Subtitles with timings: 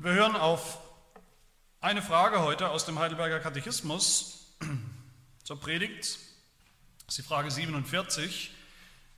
[0.00, 0.78] Wir hören auf
[1.80, 4.46] eine Frage heute aus dem Heidelberger Katechismus
[5.42, 6.04] zur Predigt.
[6.04, 8.52] Das ist die Frage 47,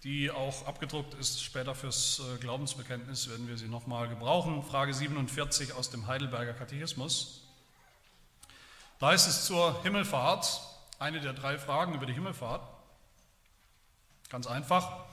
[0.04, 1.42] die auch abgedruckt ist.
[1.44, 4.62] Später fürs äh, Glaubensbekenntnis werden wir sie nochmal gebrauchen.
[4.62, 7.42] Frage 47 aus dem Heidelberger Katechismus.
[9.00, 10.62] Da ist es zur Himmelfahrt,
[10.98, 12.66] eine der drei Fragen über die Himmelfahrt.
[14.30, 15.04] Ganz einfach.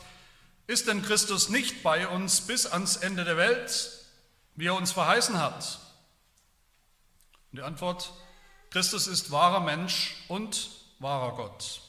[0.65, 3.96] Ist denn Christus nicht bei uns bis ans Ende der Welt?
[4.57, 5.79] Wie er uns verheißen hat?
[7.51, 8.11] Und die Antwort,
[8.71, 11.81] Christus ist wahrer Mensch und wahrer Gott.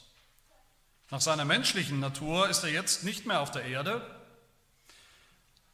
[1.11, 4.03] Nach seiner menschlichen Natur ist er jetzt nicht mehr auf der Erde,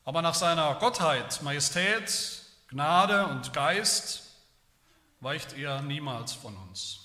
[0.04, 4.22] aber nach seiner Gottheit, Majestät, Gnade und Geist
[5.20, 7.03] weicht er niemals von uns.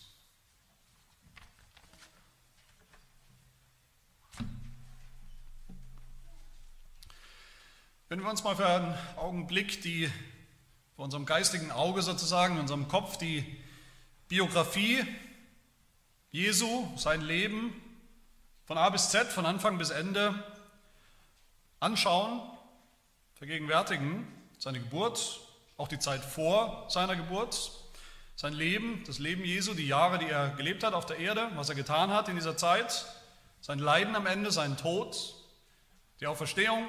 [8.11, 10.09] Wenn wir uns mal für einen Augenblick die
[10.95, 13.45] vor unserem geistigen Auge sozusagen, in unserem Kopf die
[14.27, 15.05] Biografie
[16.31, 17.71] Jesu, sein Leben
[18.65, 20.43] von A bis Z, von Anfang bis Ende
[21.79, 22.41] anschauen,
[23.35, 25.41] vergegenwärtigen, seine Geburt,
[25.77, 27.71] auch die Zeit vor seiner Geburt,
[28.35, 31.69] sein Leben, das Leben Jesu, die Jahre, die er gelebt hat auf der Erde, was
[31.69, 33.05] er getan hat in dieser Zeit,
[33.61, 35.35] sein Leiden am Ende, seinen Tod,
[36.19, 36.87] die Auferstehung,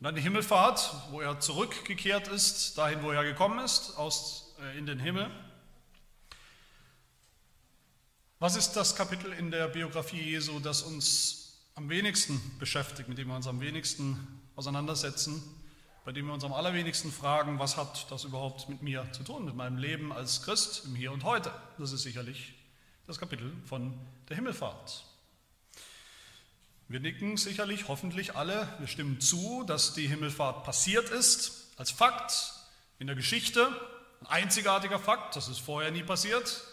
[0.00, 4.78] und dann die Himmelfahrt, wo er zurückgekehrt ist, dahin, wo er gekommen ist, aus, äh,
[4.78, 5.30] in den Himmel.
[8.38, 13.28] Was ist das Kapitel in der Biografie Jesu, das uns am wenigsten beschäftigt, mit dem
[13.28, 15.42] wir uns am wenigsten auseinandersetzen,
[16.06, 19.44] bei dem wir uns am allerwenigsten fragen, was hat das überhaupt mit mir zu tun,
[19.44, 21.52] mit meinem Leben als Christ im Hier und Heute?
[21.76, 22.54] Das ist sicherlich
[23.06, 23.98] das Kapitel von
[24.30, 25.09] der Himmelfahrt.
[26.90, 32.52] Wir nicken sicherlich, hoffentlich alle, wir stimmen zu, dass die Himmelfahrt passiert ist, als Fakt
[32.98, 33.68] in der Geschichte,
[34.22, 36.64] ein einzigartiger Fakt, das ist vorher nie passiert.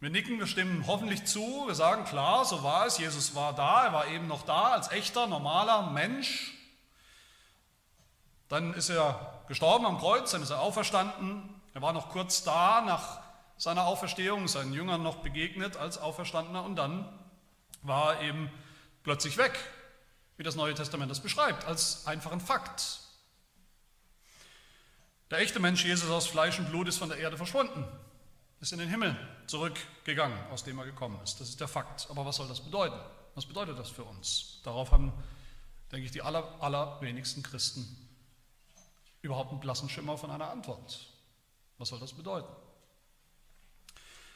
[0.00, 3.84] Wir nicken, wir stimmen hoffentlich zu, wir sagen klar, so war es, Jesus war da,
[3.84, 6.54] er war eben noch da als echter, normaler Mensch.
[8.48, 12.80] Dann ist er gestorben am Kreuz, dann ist er auferstanden, er war noch kurz da
[12.80, 13.20] nach
[13.58, 16.64] seiner Auferstehung, seinen Jüngern noch begegnet als Auferstandener.
[16.64, 17.18] Und dann
[17.82, 18.50] war eben
[19.02, 19.58] plötzlich weg,
[20.36, 23.00] wie das Neue Testament das beschreibt, als einfachen Fakt.
[25.30, 27.86] Der echte Mensch Jesus aus Fleisch und Blut ist von der Erde verschwunden,
[28.60, 29.16] ist in den Himmel
[29.46, 31.40] zurückgegangen, aus dem er gekommen ist.
[31.40, 32.06] Das ist der Fakt.
[32.10, 32.98] Aber was soll das bedeuten?
[33.34, 34.60] Was bedeutet das für uns?
[34.62, 35.12] Darauf haben,
[35.90, 37.86] denke ich, die aller, allerwenigsten Christen
[39.22, 41.08] überhaupt einen blassen Schimmer von einer Antwort.
[41.78, 42.52] Was soll das bedeuten?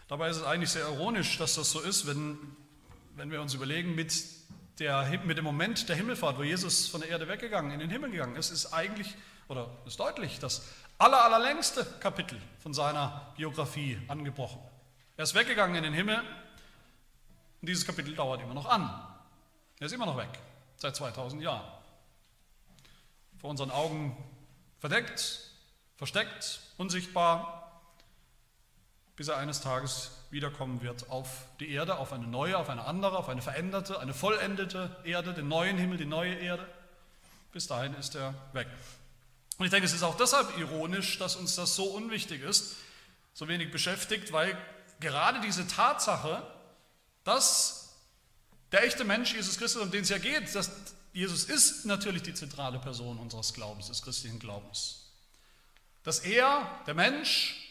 [0.08, 2.56] Dabei ist es eigentlich sehr ironisch, dass das so ist, wenn
[3.16, 4.14] wenn wir uns überlegen, mit,
[4.78, 8.10] der, mit dem Moment der Himmelfahrt, wo Jesus von der Erde weggegangen, in den Himmel
[8.10, 9.14] gegangen ist, ist eigentlich,
[9.48, 10.68] oder ist deutlich, das
[10.98, 14.60] aller, allerlängste Kapitel von seiner Biografie angebrochen.
[15.16, 16.18] Er ist weggegangen in den Himmel
[17.62, 18.90] und dieses Kapitel dauert immer noch an.
[19.80, 20.28] Er ist immer noch weg,
[20.76, 21.66] seit 2000 Jahren.
[23.38, 24.14] Vor unseren Augen
[24.78, 25.52] verdeckt,
[25.96, 27.82] versteckt, unsichtbar,
[29.16, 33.16] bis er eines Tages wiederkommen wird auf die Erde, auf eine neue, auf eine andere,
[33.16, 36.66] auf eine veränderte, eine vollendete Erde, den neuen Himmel, die neue Erde.
[37.52, 38.68] Bis dahin ist er weg.
[39.58, 42.76] Und ich denke, es ist auch deshalb ironisch, dass uns das so unwichtig ist,
[43.32, 44.56] so wenig beschäftigt, weil
[45.00, 46.42] gerade diese Tatsache,
[47.24, 47.94] dass
[48.72, 50.70] der echte Mensch Jesus Christus, um den es ja geht, dass
[51.12, 55.12] Jesus ist natürlich die zentrale Person unseres Glaubens, des christlichen Glaubens.
[56.02, 57.65] Dass er, der Mensch,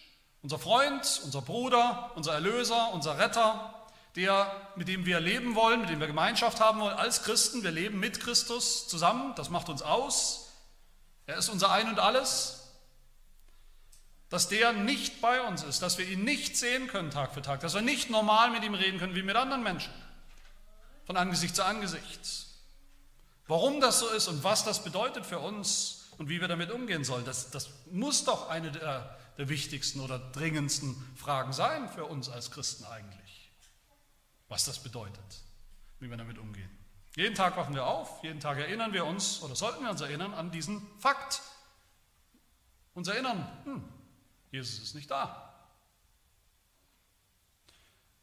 [0.46, 3.74] unser Freund, unser Bruder, unser Erlöser, unser Retter,
[4.16, 4.46] der,
[4.76, 7.64] mit dem wir leben wollen, mit dem wir Gemeinschaft haben wollen als Christen.
[7.64, 10.52] Wir leben mit Christus zusammen, das macht uns aus.
[11.26, 12.74] Er ist unser Ein und alles.
[14.30, 17.62] Dass der nicht bei uns ist, dass wir ihn nicht sehen können Tag für Tag,
[17.62, 19.94] dass wir nicht normal mit ihm reden können wie mit anderen Menschen,
[21.08, 22.46] von Angesicht zu Angesicht.
[23.48, 27.04] Warum das so ist und was das bedeutet für uns und wie wir damit umgehen
[27.04, 32.30] sollen, das, das muss doch eine der der wichtigsten oder dringendsten Fragen sein für uns
[32.30, 33.52] als Christen eigentlich.
[34.48, 35.42] Was das bedeutet,
[36.00, 36.70] wie wir damit umgehen.
[37.16, 40.34] Jeden Tag wachen wir auf, jeden Tag erinnern wir uns oder sollten wir uns erinnern
[40.34, 41.42] an diesen Fakt.
[42.94, 43.84] Uns erinnern, hm,
[44.52, 45.54] Jesus ist nicht da.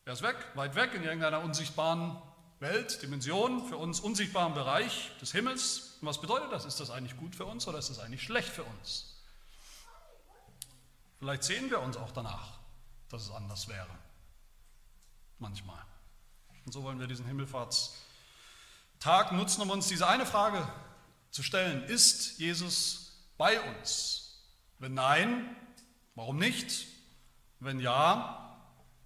[0.04, 2.20] Er ist weg, weit weg in irgendeiner unsichtbaren
[2.58, 5.98] Welt, Dimension, für uns unsichtbaren Bereich des Himmels.
[6.00, 6.64] Und was bedeutet das?
[6.64, 9.11] Ist das eigentlich gut für uns oder ist das eigentlich schlecht für uns?
[11.22, 12.58] Vielleicht sehen wir uns auch danach,
[13.08, 13.96] dass es anders wäre.
[15.38, 15.80] Manchmal.
[16.66, 20.69] Und so wollen wir diesen Himmelfahrtstag nutzen, um uns diese eine Frage
[21.30, 21.84] zu stellen.
[21.84, 24.42] Ist Jesus bei uns?
[24.80, 25.54] Wenn nein,
[26.16, 26.88] warum nicht?
[27.60, 28.60] Wenn ja,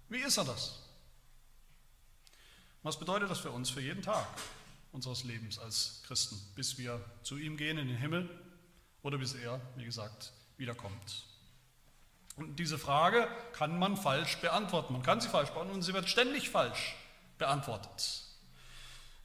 [0.09, 0.79] wie ist er das?
[2.81, 4.25] Was bedeutet das für uns, für jeden Tag
[4.91, 8.27] unseres Lebens als Christen, bis wir zu ihm gehen in den Himmel
[9.03, 11.26] oder bis er, wie gesagt, wiederkommt?
[12.37, 14.93] Und diese Frage kann man falsch beantworten.
[14.93, 16.95] Man kann sie falsch beantworten und sie wird ständig falsch
[17.37, 18.23] beantwortet.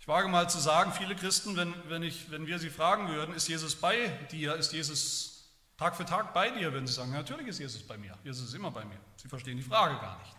[0.01, 3.35] Ich wage mal zu sagen, viele Christen, wenn, wenn, ich, wenn wir sie fragen würden,
[3.35, 7.47] ist Jesus bei dir, ist Jesus Tag für Tag bei dir, würden sie sagen, natürlich
[7.47, 8.99] ist Jesus bei mir, Jesus ist immer bei mir.
[9.17, 10.37] Sie verstehen die Frage gar nicht.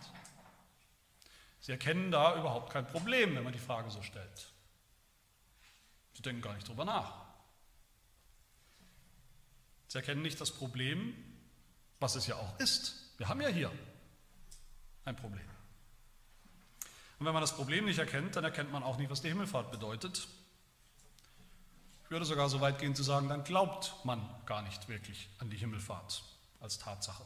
[1.60, 4.52] Sie erkennen da überhaupt kein Problem, wenn man die Frage so stellt.
[6.14, 7.24] Sie denken gar nicht drüber nach.
[9.88, 11.14] Sie erkennen nicht das Problem,
[12.00, 13.12] was es ja auch ist.
[13.18, 13.70] Wir haben ja hier
[15.04, 15.46] ein Problem.
[17.18, 19.70] Und wenn man das Problem nicht erkennt, dann erkennt man auch nicht, was die Himmelfahrt
[19.70, 20.26] bedeutet.
[22.04, 25.48] Ich würde sogar so weit gehen zu sagen, dann glaubt man gar nicht wirklich an
[25.48, 26.22] die Himmelfahrt
[26.60, 27.24] als Tatsache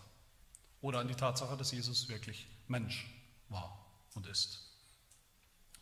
[0.81, 3.09] oder an die Tatsache, dass Jesus wirklich Mensch
[3.49, 3.85] war
[4.15, 4.69] und ist.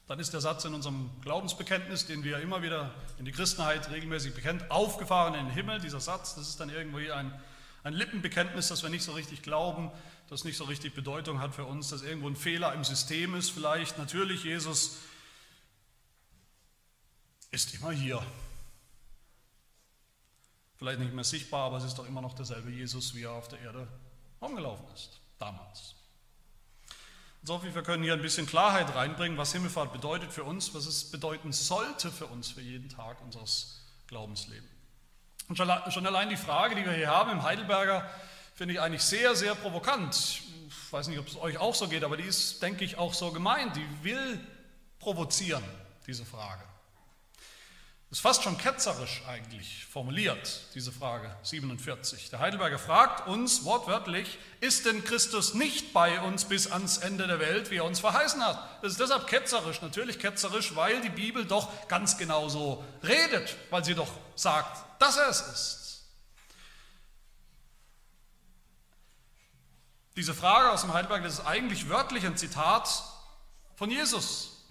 [0.06, 4.34] Dann ist der Satz in unserem Glaubensbekenntnis, den wir immer wieder in die Christenheit regelmäßig
[4.34, 5.80] bekennen, aufgefahren in den Himmel.
[5.80, 7.32] Dieser Satz, das ist dann irgendwie ein,
[7.86, 9.92] ein Lippenbekenntnis, das wir nicht so richtig glauben,
[10.28, 13.50] das nicht so richtig Bedeutung hat für uns, dass irgendwo ein Fehler im System ist
[13.50, 13.96] vielleicht.
[13.96, 14.98] Natürlich, Jesus
[17.52, 18.20] ist immer hier.
[20.78, 23.46] Vielleicht nicht mehr sichtbar, aber es ist doch immer noch derselbe Jesus, wie er auf
[23.46, 23.86] der Erde
[24.42, 25.94] rumgelaufen ist, damals.
[27.42, 30.86] Und so, wir können hier ein bisschen Klarheit reinbringen, was Himmelfahrt bedeutet für uns, was
[30.86, 34.75] es bedeuten sollte für uns, für jeden Tag unseres Glaubenslebens.
[35.48, 38.08] Und schon allein die Frage, die wir hier haben im Heidelberger
[38.54, 40.42] finde ich eigentlich sehr, sehr provokant.
[40.68, 43.14] Ich weiß nicht, ob es euch auch so geht, aber die ist, denke ich, auch
[43.14, 43.76] so gemeint.
[43.76, 44.40] Die will
[44.98, 45.62] provozieren,
[46.06, 46.62] diese Frage.
[48.08, 52.30] Das ist fast schon ketzerisch eigentlich formuliert, diese Frage 47.
[52.30, 57.40] Der Heidelberger fragt uns wortwörtlich, ist denn Christus nicht bei uns bis ans Ende der
[57.40, 58.58] Welt, wie er uns verheißen hat?
[58.80, 63.84] Das ist deshalb ketzerisch, natürlich ketzerisch, weil die Bibel doch ganz genau so redet, weil
[63.84, 65.86] sie doch sagt, dass er es ist.
[70.16, 72.88] Diese Frage aus dem Heidelberg, das ist eigentlich wörtlich ein Zitat
[73.76, 74.64] von Jesus.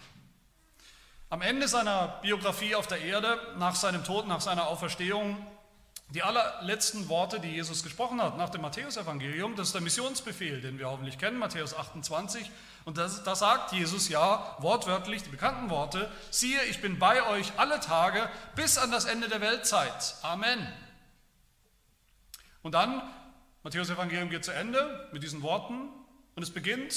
[1.30, 5.46] Am Ende seiner Biografie auf der Erde, nach seinem Tod, nach seiner Auferstehung,
[6.10, 10.78] die allerletzten Worte, die Jesus gesprochen hat nach dem Matthäusevangelium, das ist der Missionsbefehl, den
[10.78, 12.50] wir hoffentlich kennen, Matthäus 28.
[12.86, 17.80] Und da sagt Jesus ja wortwörtlich die bekannten Worte, siehe, ich bin bei euch alle
[17.80, 20.16] Tage bis an das Ende der Weltzeit.
[20.22, 20.72] Amen.
[22.62, 23.02] Und dann
[23.64, 25.90] Matthäus Evangelium geht zu Ende mit diesen Worten
[26.36, 26.96] und es beginnt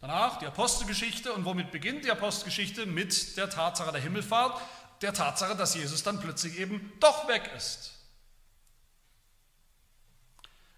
[0.00, 1.34] danach die Apostelgeschichte.
[1.34, 2.86] Und womit beginnt die Apostelgeschichte?
[2.86, 4.58] Mit der Tatsache der Himmelfahrt,
[5.02, 7.97] der Tatsache, dass Jesus dann plötzlich eben doch weg ist.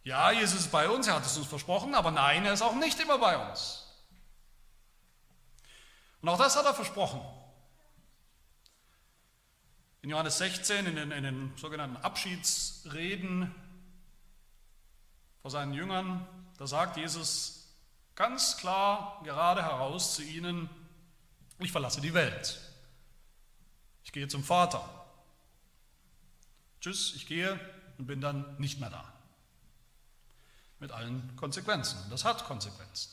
[0.02, 2.75] Ja, Jesus ist bei uns, er hat es uns versprochen, aber nein, er ist auch
[2.75, 3.87] nicht immer bei uns.
[6.23, 7.20] Und auch das hat er versprochen.
[10.02, 13.55] In Johannes 16, in den, in den sogenannten Abschiedsreden,
[15.43, 16.26] vor seinen Jüngern,
[16.58, 17.75] da sagt Jesus
[18.14, 20.69] ganz klar, gerade heraus zu ihnen,
[21.58, 22.61] ich verlasse die Welt.
[24.05, 24.88] Ich gehe zum Vater.
[26.81, 27.58] Tschüss, ich gehe
[27.99, 29.19] und bin dann nicht mehr da.
[30.80, 32.02] Mit allen Konsequenzen.
[32.04, 33.10] Und das hat Konsequenzen.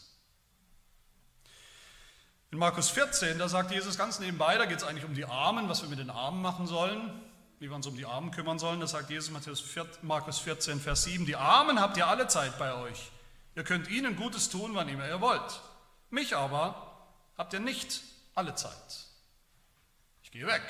[2.49, 5.69] In Markus 14, da sagt Jesus ganz nebenbei, da geht es eigentlich um die Armen,
[5.69, 7.11] was wir mit den Armen machen sollen
[7.59, 8.79] wie wir uns um die Armen kümmern sollen.
[8.79, 11.25] Das sagt Jesus Matthäus 4, Markus 14, Vers 7.
[11.25, 13.11] Die Armen habt ihr alle Zeit bei euch.
[13.55, 15.61] Ihr könnt ihnen Gutes tun, wann immer ihr wollt.
[16.09, 17.07] Mich aber
[17.37, 18.01] habt ihr nicht
[18.35, 19.07] alle Zeit.
[20.21, 20.61] Ich gehe weg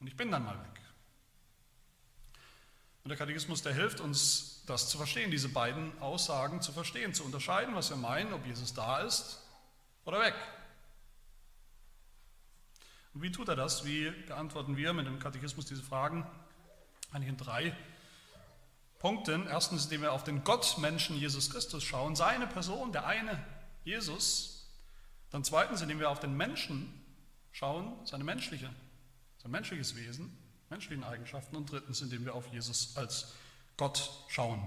[0.00, 0.71] und ich bin dann mal weg.
[3.04, 7.24] Und der Katechismus, der hilft uns, das zu verstehen, diese beiden Aussagen zu verstehen, zu
[7.24, 9.40] unterscheiden, was wir meinen, ob Jesus da ist
[10.04, 10.34] oder weg.
[13.14, 13.84] Und wie tut er das?
[13.84, 16.26] Wie beantworten wir mit dem Katechismus diese Fragen?
[17.10, 17.76] Eigentlich in drei
[19.00, 19.46] Punkten.
[19.48, 23.44] Erstens, indem wir auf den Gottmenschen Jesus Christus schauen, seine Person, der eine
[23.84, 24.70] Jesus.
[25.30, 27.02] Dann zweitens, indem wir auf den Menschen
[27.50, 28.70] schauen, seine menschliche,
[29.38, 30.38] sein menschliches Wesen,
[30.72, 31.54] menschlichen Eigenschaften.
[31.54, 33.26] Und drittens, indem wir auf Jesus als
[33.76, 34.66] Gott schauen.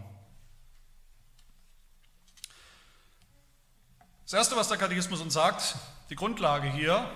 [4.24, 5.76] Das Erste, was der Katechismus uns sagt,
[6.12, 7.10] die Grundlage hier,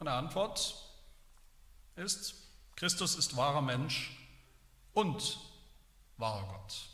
[0.00, 0.74] und die Antwort
[1.94, 2.34] ist,
[2.74, 4.10] Christus ist wahrer Mensch
[4.92, 5.38] und
[6.16, 6.88] wahrer Gott.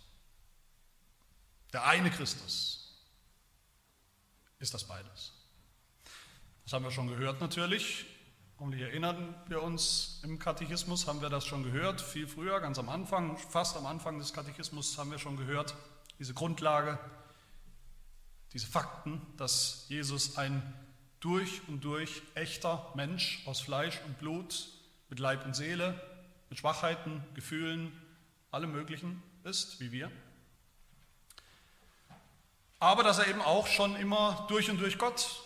[1.73, 2.95] Der eine Christus
[4.59, 5.33] ist das beides.
[6.65, 8.05] Das haben wir schon gehört natürlich
[8.61, 12.91] Hoffentlich erinnern wir uns, im Katechismus haben wir das schon gehört, viel früher, ganz am
[12.91, 15.75] Anfang, fast am Anfang des Katechismus haben wir schon gehört,
[16.19, 16.99] diese Grundlage,
[18.53, 20.75] diese Fakten, dass Jesus ein
[21.21, 24.69] durch und durch echter Mensch aus Fleisch und Blut,
[25.09, 25.99] mit Leib und Seele,
[26.51, 27.91] mit Schwachheiten, Gefühlen,
[28.51, 30.13] allem Möglichen ist, wie wir.
[32.79, 35.45] Aber dass er eben auch schon immer durch und durch Gott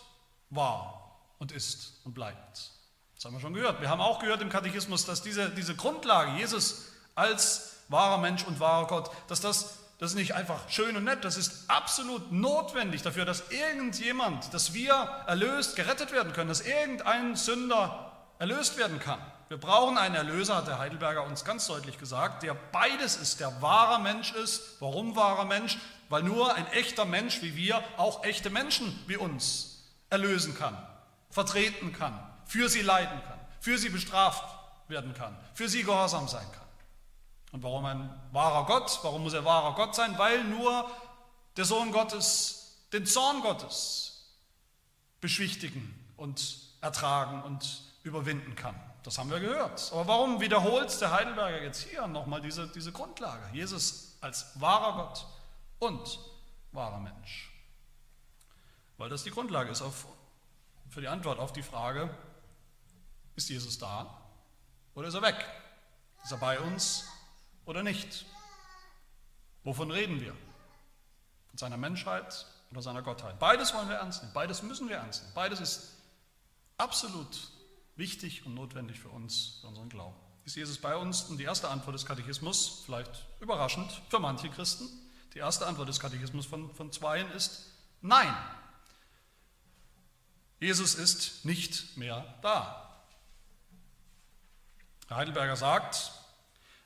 [0.49, 2.74] war und ist und bleibt.
[3.15, 3.81] Das haben wir schon gehört.
[3.81, 8.59] Wir haben auch gehört im Katechismus, dass diese, diese Grundlage, Jesus als wahrer Mensch und
[8.59, 13.03] wahrer Gott, dass das, das ist nicht einfach schön und nett, das ist absolut notwendig
[13.03, 14.93] dafür, dass irgendjemand, dass wir
[15.27, 19.19] erlöst, gerettet werden können, dass irgendein Sünder erlöst werden kann.
[19.47, 23.61] Wir brauchen einen Erlöser, hat der Heidelberger uns ganz deutlich gesagt, der beides ist, der
[23.61, 24.81] wahrer Mensch ist.
[24.81, 25.77] Warum wahrer Mensch?
[26.09, 30.75] Weil nur ein echter Mensch wie wir auch echte Menschen wie uns erlösen kann,
[31.29, 34.43] vertreten kann, für sie leiden kann, für sie bestraft
[34.87, 36.65] werden kann, für sie gehorsam sein kann.
[37.51, 38.99] Und warum ein wahrer Gott?
[39.03, 40.17] Warum muss er wahrer Gott sein?
[40.17, 40.89] Weil nur
[41.55, 44.35] der Sohn Gottes den Zorn Gottes
[45.21, 48.75] beschwichtigen und ertragen und überwinden kann.
[49.03, 49.91] Das haben wir gehört.
[49.91, 53.43] Aber warum wiederholt der Heidelberger jetzt hier nochmal diese, diese Grundlage?
[53.53, 55.25] Jesus als wahrer Gott
[55.79, 56.19] und
[56.71, 57.51] wahrer Mensch.
[58.97, 60.07] Weil das die Grundlage ist auf,
[60.89, 62.09] für die Antwort auf die Frage,
[63.35, 64.21] ist Jesus da
[64.93, 65.45] oder ist er weg?
[66.23, 67.05] Ist er bei uns
[67.65, 68.25] oder nicht?
[69.63, 70.35] Wovon reden wir?
[71.49, 73.39] Von seiner Menschheit oder seiner Gottheit?
[73.39, 75.33] Beides wollen wir ernst nehmen, beides müssen wir ernst nehmen.
[75.33, 75.95] Beides ist
[76.77, 77.49] absolut
[77.95, 80.17] wichtig und notwendig für uns, für unseren Glauben.
[80.43, 81.23] Ist Jesus bei uns?
[81.23, 84.87] Und die erste Antwort des Katechismus, vielleicht überraschend für manche Christen,
[85.33, 88.33] die erste Antwort des Katechismus von, von Zweien ist Nein.
[90.59, 92.84] Jesus ist nicht mehr da.
[95.09, 96.11] Heidelberger sagt,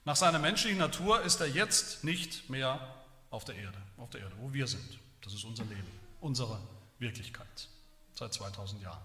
[0.05, 2.95] nach seiner menschlichen Natur ist er jetzt nicht mehr
[3.29, 4.99] auf der Erde, auf der Erde, wo wir sind.
[5.21, 5.87] Das ist unser Leben,
[6.19, 6.59] unsere
[6.97, 7.69] Wirklichkeit
[8.13, 9.01] seit 2000 Jahren.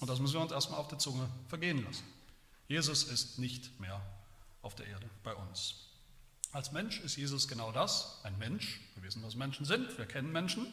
[0.00, 2.04] Und das müssen wir uns erstmal auf der Zunge vergehen lassen.
[2.68, 4.00] Jesus ist nicht mehr
[4.62, 5.86] auf der Erde bei uns.
[6.52, 8.80] Als Mensch ist Jesus genau das, ein Mensch.
[8.94, 10.66] Wir wissen, was Menschen sind, wir kennen Menschen.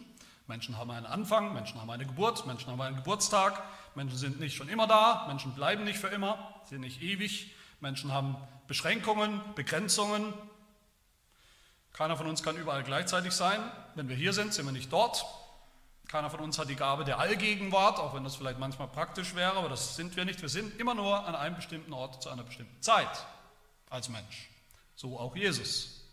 [0.47, 3.63] Menschen haben einen Anfang, Menschen haben eine Geburt, Menschen haben einen Geburtstag,
[3.95, 8.11] Menschen sind nicht schon immer da, Menschen bleiben nicht für immer, sind nicht ewig, Menschen
[8.11, 8.35] haben
[8.67, 10.33] Beschränkungen, Begrenzungen.
[11.93, 13.59] Keiner von uns kann überall gleichzeitig sein.
[13.95, 15.25] Wenn wir hier sind, sind wir nicht dort.
[16.07, 19.53] Keiner von uns hat die Gabe der Allgegenwart, auch wenn das vielleicht manchmal praktisch wäre,
[19.53, 20.41] aber das sind wir nicht.
[20.41, 23.25] Wir sind immer nur an einem bestimmten Ort zu einer bestimmten Zeit
[23.89, 24.49] als Mensch.
[24.95, 26.03] So auch Jesus.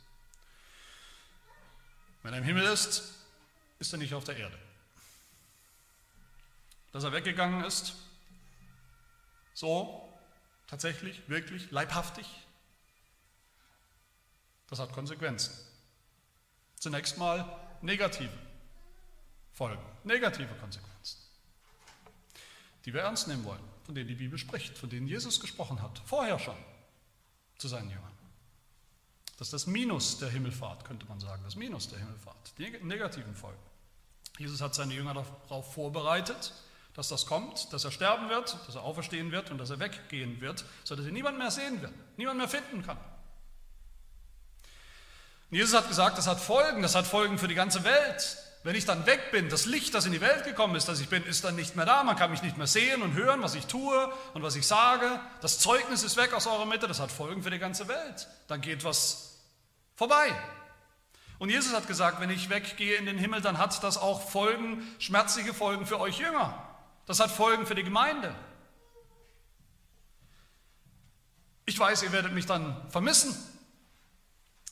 [2.23, 3.20] Wenn er im Himmel ist,
[3.81, 4.59] ist er nicht auf der Erde.
[6.93, 7.95] Dass er weggegangen ist,
[9.55, 10.17] so
[10.69, 12.27] tatsächlich, wirklich, leibhaftig,
[14.69, 15.53] das hat Konsequenzen.
[16.77, 17.45] Zunächst mal
[17.83, 18.33] negative
[19.53, 21.19] Folgen, negative Konsequenzen,
[22.85, 26.01] die wir ernst nehmen wollen, von denen die Bibel spricht, von denen Jesus gesprochen hat,
[26.07, 26.57] vorher schon
[27.59, 28.13] zu seinen Jüngern.
[29.39, 33.35] Das ist das Minus der Himmelfahrt, könnte man sagen, das Minus der Himmelfahrt, die negativen
[33.35, 33.70] Folgen.
[34.41, 36.55] Jesus hat seine Jünger darauf vorbereitet,
[36.95, 40.41] dass das kommt, dass er sterben wird, dass er auferstehen wird und dass er weggehen
[40.41, 42.97] wird, sodass er niemand mehr sehen wird, niemand mehr finden kann.
[45.51, 48.39] Und Jesus hat gesagt, das hat Folgen, das hat Folgen für die ganze Welt.
[48.63, 51.11] Wenn ich dann weg bin, das Licht, das in die Welt gekommen ist, das ich
[51.11, 52.03] bin, ist dann nicht mehr da.
[52.03, 55.21] Man kann mich nicht mehr sehen und hören, was ich tue und was ich sage.
[55.43, 58.27] Das Zeugnis ist weg aus eurer Mitte, das hat Folgen für die ganze Welt.
[58.49, 59.39] Dann geht was
[59.97, 60.35] vorbei.
[61.41, 64.87] Und Jesus hat gesagt, wenn ich weggehe in den Himmel, dann hat das auch Folgen,
[64.99, 66.55] schmerzliche Folgen für euch Jünger.
[67.07, 68.35] Das hat Folgen für die Gemeinde.
[71.65, 73.35] Ich weiß, ihr werdet mich dann vermissen.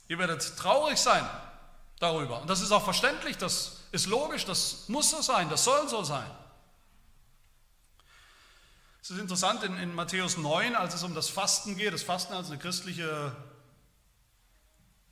[0.08, 1.26] Ihr werdet traurig sein
[2.00, 2.42] darüber.
[2.42, 6.04] Und das ist auch verständlich, das ist logisch, das muss so sein, das soll so
[6.04, 6.30] sein.
[9.00, 12.34] Es ist interessant, in, in Matthäus 9, als es um das Fasten geht, das Fasten
[12.34, 13.34] als eine christliche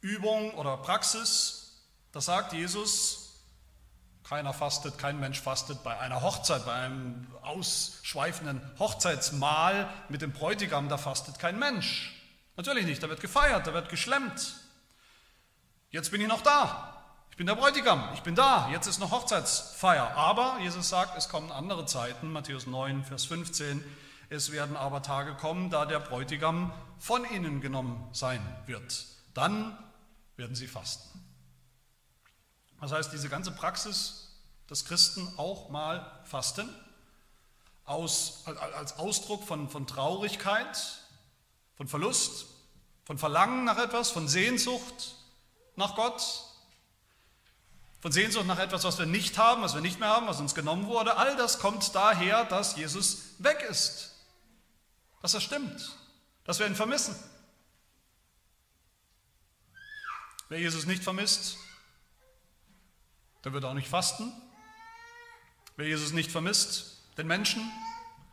[0.06, 1.72] Übung oder Praxis,
[2.12, 3.42] da sagt Jesus,
[4.22, 10.88] keiner fastet, kein Mensch fastet bei einer Hochzeit, bei einem ausschweifenden Hochzeitsmahl mit dem Bräutigam,
[10.88, 12.14] da fastet kein Mensch.
[12.56, 14.54] Natürlich nicht, da wird gefeiert, da wird geschlemmt.
[15.90, 16.92] Jetzt bin ich noch da.
[17.32, 20.16] Ich bin der Bräutigam, ich bin da, jetzt ist noch Hochzeitsfeier.
[20.16, 23.84] Aber Jesus sagt, es kommen andere Zeiten, Matthäus 9, Vers 15,
[24.30, 29.04] es werden aber Tage kommen, da der Bräutigam von ihnen genommen sein wird.
[29.34, 29.76] Dann
[30.36, 31.20] werden sie fasten.
[32.80, 34.28] Das heißt, diese ganze Praxis,
[34.66, 36.68] dass Christen auch mal fasten,
[37.84, 41.00] aus, als Ausdruck von, von Traurigkeit,
[41.76, 42.46] von Verlust,
[43.04, 45.14] von Verlangen nach etwas, von Sehnsucht
[45.76, 46.22] nach Gott,
[48.00, 50.54] von Sehnsucht nach etwas, was wir nicht haben, was wir nicht mehr haben, was uns
[50.54, 51.16] genommen wurde.
[51.16, 54.12] All das kommt daher, dass Jesus weg ist,
[55.22, 55.92] dass er stimmt,
[56.44, 57.14] dass wir ihn vermissen.
[60.48, 61.56] Wer Jesus nicht vermisst,
[63.44, 64.32] der wird auch nicht fasten.
[65.76, 67.70] Wer Jesus nicht vermisst, den Menschen,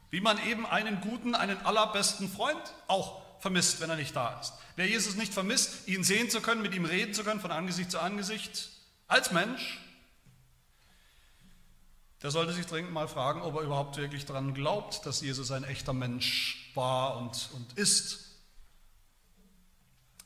[0.10, 4.54] wie man eben einen guten, einen allerbesten Freund auch vermisst, wenn er nicht da ist.
[4.76, 7.92] Wer Jesus nicht vermisst, ihn sehen zu können, mit ihm reden zu können, von Angesicht
[7.92, 8.70] zu Angesicht,
[9.08, 9.80] als Mensch,
[12.22, 15.66] der sollte sich dringend mal fragen, ob er überhaupt wirklich daran glaubt, dass Jesus ein
[15.66, 18.23] echter Mensch war und, und ist.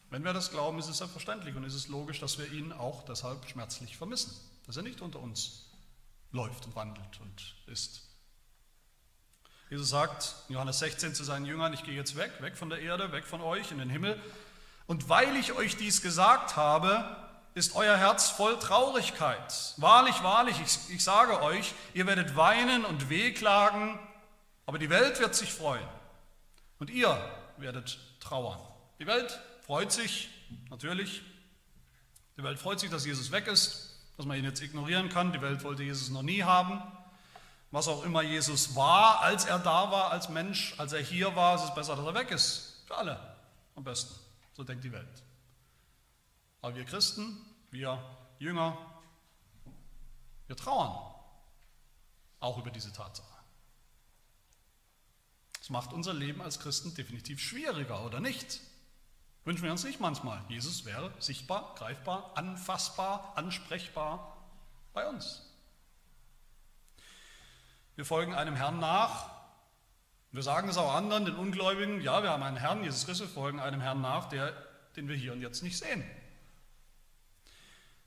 [0.09, 3.03] Wenn wir das glauben, ist es selbstverständlich und ist es logisch, dass wir ihn auch
[3.03, 4.33] deshalb schmerzlich vermissen,
[4.65, 5.69] dass er nicht unter uns
[6.31, 8.03] läuft und wandelt und ist.
[9.69, 12.79] Jesus sagt in Johannes 16 zu seinen Jüngern, ich gehe jetzt weg, weg von der
[12.79, 14.21] Erde, weg von euch in den Himmel.
[14.85, 17.17] Und weil ich euch dies gesagt habe,
[17.53, 19.73] ist euer Herz voll Traurigkeit.
[19.77, 23.99] Wahrlich, wahrlich, ich, ich sage euch, ihr werdet weinen und wehklagen,
[24.65, 25.87] aber die Welt wird sich freuen.
[26.79, 27.19] Und ihr
[27.57, 28.59] werdet trauern.
[28.99, 29.37] Die Welt
[29.67, 30.29] freut sich,
[30.69, 31.21] natürlich.
[32.37, 35.33] Die Welt freut sich, dass Jesus weg ist, dass man ihn jetzt ignorieren kann.
[35.33, 36.81] Die Welt wollte Jesus noch nie haben.
[37.71, 41.55] Was auch immer Jesus war, als er da war, als Mensch, als er hier war,
[41.55, 42.81] ist es besser, dass er weg ist.
[42.87, 43.35] Für alle
[43.75, 44.15] am besten.
[44.55, 45.23] So denkt die Welt.
[46.61, 47.37] Aber wir Christen,
[47.69, 48.01] wir
[48.39, 48.77] Jünger,
[50.47, 51.13] wir trauern
[52.39, 53.27] auch über diese Tatsache.
[55.59, 58.61] Das macht unser Leben als Christen definitiv schwieriger, oder nicht?
[59.47, 60.41] Wünschen wir uns nicht manchmal.
[60.49, 64.35] Jesus wäre sichtbar, greifbar, anfassbar, ansprechbar
[64.93, 65.41] bei uns.
[67.95, 69.29] Wir folgen einem Herrn nach.
[70.33, 73.61] Wir sagen es auch anderen, den Ungläubigen, ja, wir haben einen Herrn, Jesus Christus, folgen
[73.61, 74.51] einem Herrn nach, der,
[74.97, 76.03] den wir hier und jetzt nicht sehen.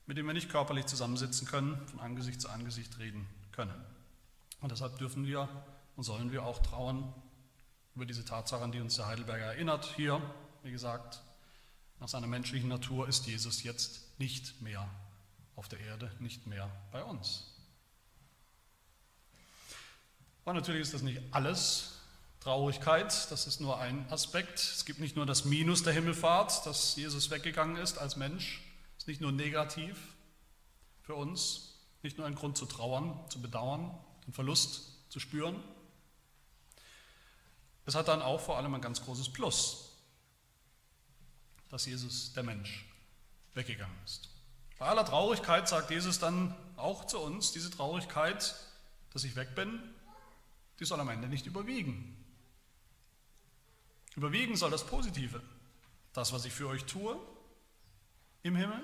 [0.04, 3.82] Mit dem wir nicht körperlich zusammensitzen können, von Angesicht zu Angesicht reden können.
[4.60, 5.48] Und deshalb dürfen wir
[5.96, 7.14] und sollen wir auch trauern
[7.94, 9.86] über diese Tatsache, an die uns der Heidelberger erinnert.
[9.96, 10.20] Hier,
[10.62, 11.22] wie gesagt,
[12.00, 14.88] nach seiner menschlichen Natur ist Jesus jetzt nicht mehr
[15.54, 17.44] auf der Erde, nicht mehr bei uns.
[20.44, 21.98] Aber natürlich ist das nicht alles
[22.40, 24.58] Traurigkeit, das ist nur ein Aspekt.
[24.58, 28.62] Es gibt nicht nur das Minus der Himmelfahrt, dass Jesus weggegangen ist als Mensch,
[28.94, 29.98] das ist nicht nur negativ
[31.02, 33.94] für uns, nicht nur ein Grund zu trauern, zu bedauern,
[34.26, 35.62] den Verlust zu spüren.
[37.84, 39.89] Es hat dann auch vor allem ein ganz großes Plus
[41.70, 42.84] dass Jesus, der Mensch,
[43.54, 44.28] weggegangen ist.
[44.78, 48.54] Bei aller Traurigkeit sagt Jesus dann auch zu uns, diese Traurigkeit,
[49.12, 49.80] dass ich weg bin,
[50.78, 52.16] die soll am Ende nicht überwiegen.
[54.16, 55.42] Überwiegen soll das Positive,
[56.12, 57.18] das, was ich für euch tue
[58.42, 58.82] im Himmel,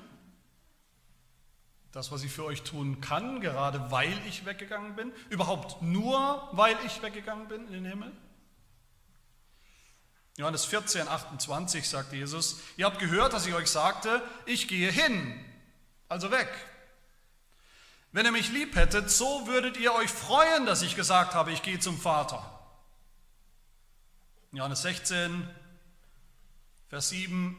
[1.92, 6.76] das, was ich für euch tun kann, gerade weil ich weggegangen bin, überhaupt nur weil
[6.84, 8.12] ich weggegangen bin in den Himmel.
[10.36, 15.44] Johannes 14, 28 sagt Jesus, ihr habt gehört, dass ich euch sagte, ich gehe hin,
[16.08, 16.48] also weg.
[18.12, 21.62] Wenn ihr mich lieb hättet, so würdet ihr euch freuen, dass ich gesagt habe, ich
[21.62, 22.52] gehe zum Vater.
[24.52, 25.48] Johannes 16,
[26.88, 27.56] Vers 7,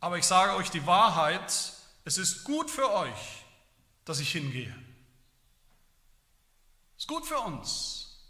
[0.00, 1.72] aber ich sage euch die Wahrheit,
[2.04, 3.44] es ist gut für euch,
[4.04, 4.74] dass ich hingehe.
[6.96, 8.28] Es ist gut für uns,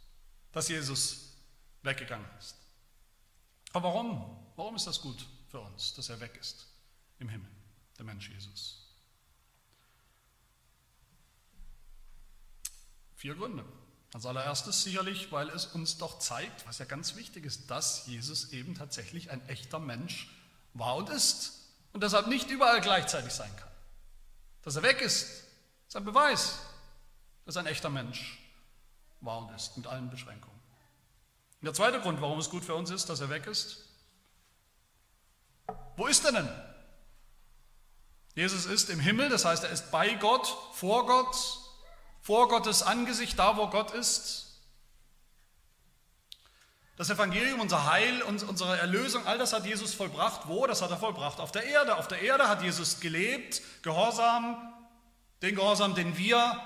[0.52, 1.36] dass Jesus
[1.82, 2.57] weggegangen ist.
[3.78, 4.36] Aber warum?
[4.56, 6.66] Warum ist das gut für uns, dass er weg ist
[7.20, 7.48] im Himmel,
[7.96, 8.88] der Mensch Jesus?
[13.14, 13.64] Vier Gründe.
[14.12, 18.50] Als allererstes sicherlich, weil es uns doch zeigt, was ja ganz wichtig ist, dass Jesus
[18.50, 20.28] eben tatsächlich ein echter Mensch
[20.74, 21.52] war und ist
[21.92, 23.70] und deshalb nicht überall gleichzeitig sein kann.
[24.62, 25.44] Dass er weg ist,
[25.86, 26.58] ist ein Beweis,
[27.44, 28.40] dass er ein echter Mensch
[29.20, 30.57] war und ist, mit allen Beschränkungen.
[31.60, 33.84] Und der zweite Grund, warum es gut für uns ist, dass er weg ist.
[35.96, 36.48] Wo ist er denn?
[38.34, 41.36] Jesus ist im Himmel, das heißt, er ist bei Gott, vor Gott,
[42.20, 44.48] vor Gottes Angesicht, da wo Gott ist.
[46.96, 50.48] Das Evangelium, unser Heil, unsere Erlösung, all das hat Jesus vollbracht.
[50.48, 50.66] Wo?
[50.66, 51.96] Das hat er vollbracht auf der Erde.
[51.96, 54.56] Auf der Erde hat Jesus gelebt, gehorsam,
[55.42, 56.60] den Gehorsam, den wir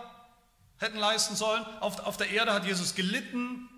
[0.79, 1.65] hätten leisten sollen.
[1.81, 3.69] Auf, auf der Erde hat Jesus gelitten,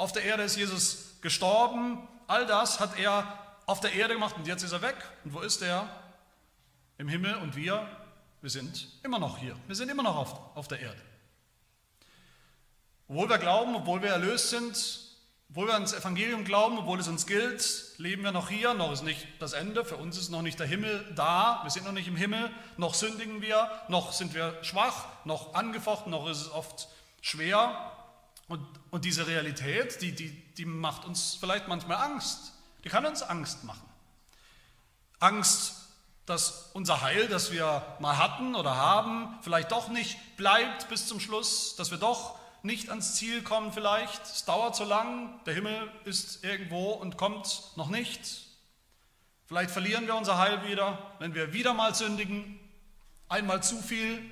[0.00, 2.08] auf der Erde ist Jesus gestorben.
[2.26, 4.96] All das hat er auf der Erde gemacht und jetzt ist er weg.
[5.24, 5.88] Und wo ist er?
[6.96, 7.86] Im Himmel und wir,
[8.40, 9.54] wir sind immer noch hier.
[9.66, 11.00] Wir sind immer noch auf, auf der Erde.
[13.08, 15.00] Obwohl wir glauben, obwohl wir erlöst sind,
[15.50, 19.02] obwohl wir ans Evangelium glauben, obwohl es uns gilt, leben wir noch hier, noch ist
[19.02, 22.08] nicht das Ende, für uns ist noch nicht der Himmel da, wir sind noch nicht
[22.08, 26.88] im Himmel, noch sündigen wir, noch sind wir schwach, noch angefochten, noch ist es oft
[27.20, 27.99] schwer.
[28.50, 33.22] Und, und diese Realität, die, die, die macht uns vielleicht manchmal Angst, die kann uns
[33.22, 33.88] Angst machen.
[35.20, 35.76] Angst,
[36.26, 41.20] dass unser Heil, das wir mal hatten oder haben, vielleicht doch nicht bleibt bis zum
[41.20, 45.88] Schluss, dass wir doch nicht ans Ziel kommen vielleicht, es dauert zu lang, der Himmel
[46.04, 48.20] ist irgendwo und kommt noch nicht.
[49.46, 52.58] Vielleicht verlieren wir unser Heil wieder, wenn wir wieder mal sündigen,
[53.28, 54.28] einmal zu viel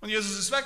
[0.00, 0.64] und Jesus ist weg.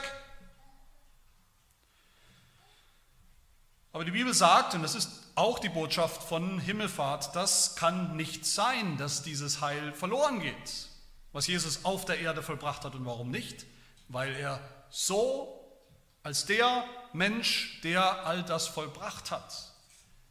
[3.96, 8.44] Aber die Bibel sagt, und das ist auch die Botschaft von Himmelfahrt, das kann nicht
[8.44, 10.88] sein, dass dieses Heil verloren geht,
[11.32, 12.94] was Jesus auf der Erde vollbracht hat.
[12.94, 13.64] Und warum nicht?
[14.08, 15.66] Weil er so
[16.22, 19.72] als der Mensch, der all das vollbracht hat,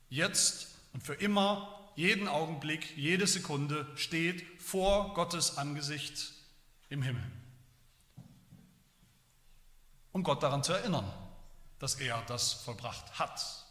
[0.09, 6.33] jetzt und für immer, jeden Augenblick, jede Sekunde steht vor Gottes Angesicht
[6.89, 7.23] im Himmel.
[10.11, 11.11] Um Gott daran zu erinnern,
[11.79, 13.65] dass er das vollbracht hat.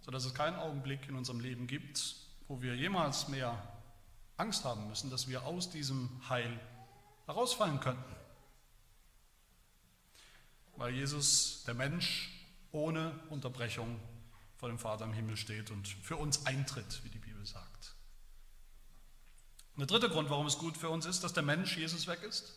[0.00, 2.16] Sodass es keinen Augenblick in unserem Leben gibt,
[2.48, 3.60] wo wir jemals mehr
[4.36, 6.60] Angst haben müssen, dass wir aus diesem Heil
[7.26, 8.16] herausfallen könnten
[10.76, 12.30] weil Jesus, der Mensch,
[12.72, 14.00] ohne Unterbrechung
[14.56, 17.94] vor dem Vater im Himmel steht und für uns eintritt, wie die Bibel sagt.
[19.74, 22.22] Und der dritte Grund, warum es gut für uns ist, dass der Mensch Jesus weg
[22.22, 22.54] ist.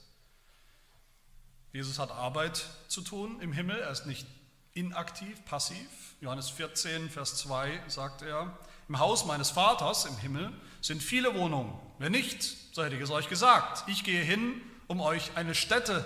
[1.71, 4.25] Jesus hat Arbeit zu tun im Himmel, er ist nicht
[4.73, 5.87] inaktiv, passiv.
[6.21, 10.51] Johannes 14, Vers 2 sagt er, im Haus meines Vaters im Himmel
[10.81, 11.79] sind viele Wohnungen.
[11.99, 16.03] Wenn nicht, so hätte ich es euch gesagt, ich gehe hin, um euch eine Stätte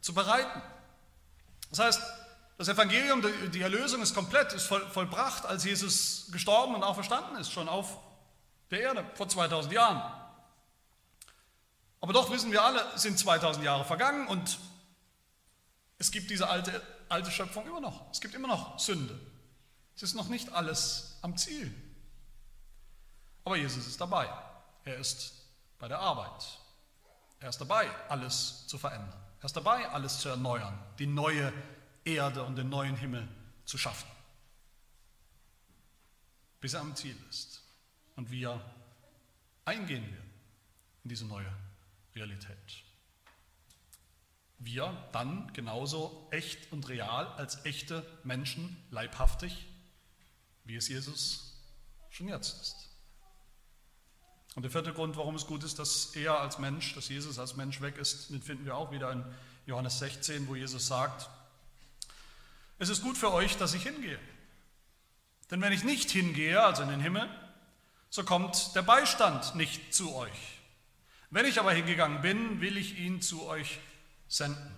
[0.00, 0.62] zu bereiten.
[1.70, 2.02] Das heißt,
[2.58, 3.22] das Evangelium,
[3.52, 7.98] die Erlösung ist komplett, ist vollbracht, als Jesus gestorben und auferstanden ist, schon auf
[8.70, 10.02] der Erde vor 2000 Jahren.
[12.00, 14.58] Aber doch wissen wir alle, sind 2000 Jahre vergangen und
[16.04, 18.10] es gibt diese alte, alte Schöpfung immer noch.
[18.12, 19.18] Es gibt immer noch Sünde.
[19.96, 21.74] Es ist noch nicht alles am Ziel.
[23.42, 24.28] Aber Jesus ist dabei.
[24.84, 25.32] Er ist
[25.78, 26.58] bei der Arbeit.
[27.40, 29.18] Er ist dabei, alles zu verändern.
[29.40, 31.50] Er ist dabei, alles zu erneuern, die neue
[32.04, 33.26] Erde und den neuen Himmel
[33.64, 34.10] zu schaffen,
[36.60, 37.62] bis er am Ziel ist
[38.16, 38.60] und wir
[39.64, 40.30] eingehen werden
[41.04, 41.50] in diese neue
[42.14, 42.84] Realität.
[44.58, 49.66] Wir dann genauso echt und real als echte Menschen, leibhaftig,
[50.64, 51.60] wie es Jesus
[52.10, 52.76] schon jetzt ist.
[54.54, 57.56] Und der vierte Grund, warum es gut ist, dass er als Mensch, dass Jesus als
[57.56, 59.24] Mensch weg ist, den finden wir auch wieder in
[59.66, 61.28] Johannes 16, wo Jesus sagt,
[62.78, 64.18] es ist gut für euch, dass ich hingehe.
[65.50, 67.28] Denn wenn ich nicht hingehe, also in den Himmel,
[68.10, 70.60] so kommt der Beistand nicht zu euch.
[71.30, 73.80] Wenn ich aber hingegangen bin, will ich ihn zu euch
[74.28, 74.74] senden.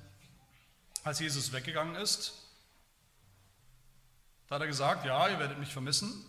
[1.04, 2.32] Als Jesus weggegangen ist,
[4.48, 6.24] da hat er gesagt, ja, ihr werdet mich vermissen.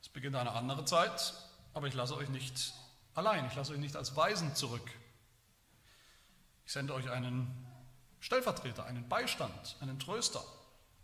[0.00, 1.34] Es beginnt eine andere Zeit,
[1.74, 2.72] aber ich lasse euch nicht
[3.14, 4.90] allein, ich lasse euch nicht als Weisen zurück.
[6.64, 7.66] Ich sende euch einen
[8.20, 10.42] Stellvertreter, einen Beistand, einen Tröster.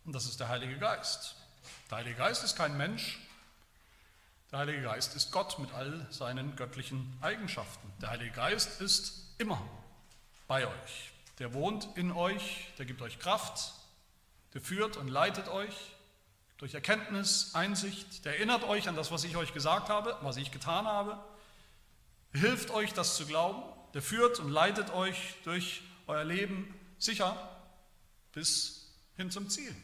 [0.04, 1.36] Und das ist der Heilige Geist.
[1.90, 3.18] Der Heilige Geist ist kein Mensch.
[4.50, 7.92] Der Heilige Geist ist Gott mit all seinen göttlichen Eigenschaften.
[8.00, 9.60] Der Heilige Geist ist immer
[10.52, 11.12] bei euch.
[11.38, 13.72] Der wohnt in euch, der gibt euch Kraft,
[14.52, 15.74] der führt und leitet euch,
[16.58, 20.50] durch Erkenntnis, Einsicht, der erinnert euch an das, was ich euch gesagt habe, was ich
[20.50, 21.18] getan habe,
[22.34, 23.62] hilft euch, das zu glauben,
[23.94, 27.34] der führt und leitet euch durch euer Leben sicher
[28.32, 29.74] bis hin zum Ziel.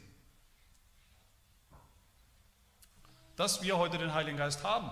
[3.36, 4.90] Dass wir heute den Heiligen Geist haben,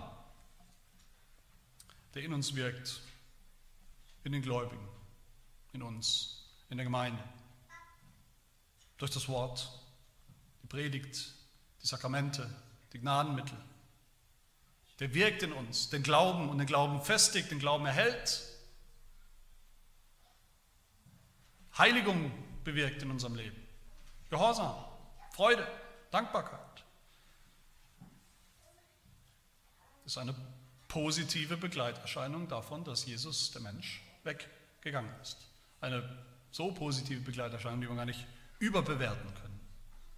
[2.15, 3.03] der in uns wirkt,
[4.25, 4.96] in den Gläubigen,
[5.77, 7.23] in uns, in der Gemeinde,
[8.97, 9.71] durch das Wort,
[10.63, 11.33] die Predigt,
[11.83, 12.51] die Sakramente,
[12.93, 13.57] die Gnadenmittel.
[14.99, 18.43] Der wirkt in uns, den Glauben und den Glauben festigt, den Glauben erhält.
[21.77, 22.33] Heiligung
[22.65, 23.61] bewirkt in unserem Leben.
[24.31, 24.75] Gehorsam,
[25.33, 25.67] Freude,
[26.11, 26.85] Dankbarkeit.
[30.05, 30.35] Das ist eine
[30.89, 35.37] positive Begleiterscheinung davon, dass Jesus, der Mensch, weggegangen ist.
[35.87, 36.03] Eine
[36.51, 38.27] so positive Begleiterscheinung, die wir gar nicht
[38.59, 39.61] überbewerten können,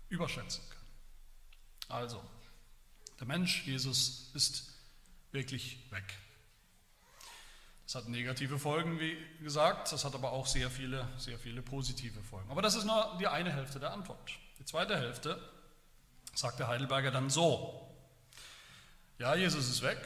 [0.09, 2.00] überschätzen können.
[2.00, 2.24] Also,
[3.20, 4.72] der Mensch, Jesus, ist
[5.31, 6.04] wirklich weg.
[7.85, 12.22] Das hat negative Folgen, wie gesagt, das hat aber auch sehr viele, sehr viele positive
[12.22, 12.50] Folgen.
[12.50, 14.38] Aber das ist nur die eine Hälfte der Antwort.
[14.59, 15.38] Die zweite Hälfte
[16.35, 17.94] sagt der Heidelberger dann so.
[19.18, 19.98] Ja, Jesus ist weg,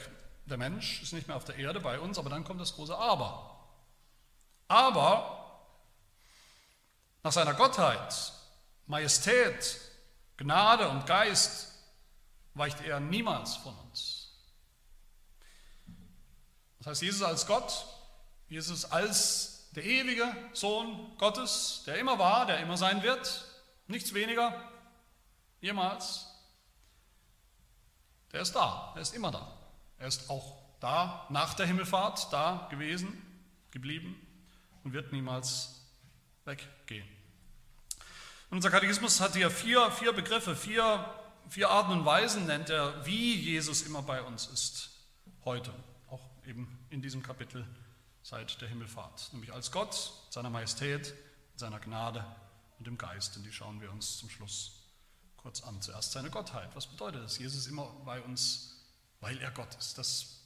[0.45, 2.97] der Mensch ist nicht mehr auf der Erde bei uns, aber dann kommt das große
[2.97, 3.49] Aber.
[4.67, 5.42] Aber
[7.23, 8.33] nach seiner Gottheit,
[8.85, 9.79] Majestät,
[10.37, 11.73] Gnade und Geist
[12.53, 14.31] weicht er niemals von uns.
[16.79, 17.85] Das heißt, Jesus als Gott,
[18.49, 23.45] Jesus als der ewige Sohn Gottes, der immer war, der immer sein wird,
[23.87, 24.69] nichts weniger,
[25.61, 26.27] jemals,
[28.31, 29.57] der ist da, er ist immer da.
[29.97, 33.21] Er ist auch da nach der Himmelfahrt, da gewesen,
[33.71, 34.15] geblieben
[34.83, 35.82] und wird niemals
[36.45, 37.07] weggehen.
[38.49, 41.03] Unser Katechismus hat hier vier, vier Begriffe, vier,
[41.49, 44.91] vier Arten und Weisen, nennt er, wie Jesus immer bei uns ist,
[45.45, 45.73] heute
[46.45, 47.65] eben in diesem Kapitel
[48.21, 51.13] seit der Himmelfahrt, nämlich als Gott, seiner Majestät,
[51.55, 52.25] seiner Gnade
[52.77, 53.35] und dem Geist.
[53.37, 54.83] Und die schauen wir uns zum Schluss
[55.37, 55.81] kurz an.
[55.81, 56.69] Zuerst seine Gottheit.
[56.75, 57.37] Was bedeutet das?
[57.37, 58.77] Jesus ist immer bei uns,
[59.19, 59.97] weil er Gott ist.
[59.97, 60.42] Das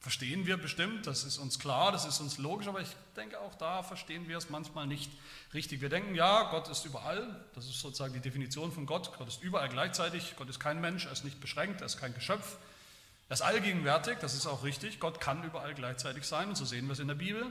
[0.00, 3.54] verstehen wir bestimmt, das ist uns klar, das ist uns logisch, aber ich denke auch
[3.54, 5.10] da verstehen wir es manchmal nicht
[5.52, 5.80] richtig.
[5.80, 9.16] Wir denken, ja, Gott ist überall, das ist sozusagen die Definition von Gott.
[9.18, 12.14] Gott ist überall gleichzeitig, Gott ist kein Mensch, er ist nicht beschränkt, er ist kein
[12.14, 12.56] Geschöpf,
[13.28, 15.00] er ist allgegenwärtig, das ist auch richtig.
[15.00, 17.46] Gott kann überall gleichzeitig sein und so sehen wir es in der Bibel.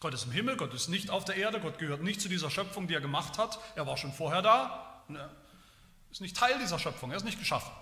[0.00, 2.50] Gott ist im Himmel, Gott ist nicht auf der Erde, Gott gehört nicht zu dieser
[2.50, 3.58] Schöpfung, die er gemacht hat.
[3.76, 5.30] Er war schon vorher da er
[6.10, 7.72] ist nicht Teil dieser Schöpfung, er ist nicht geschaffen.